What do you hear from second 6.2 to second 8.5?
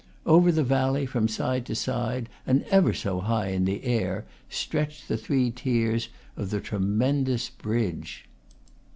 of the tremendous bridge.